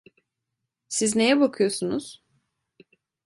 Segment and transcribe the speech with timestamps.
[0.89, 2.23] Siz neye bakıyorsunuz?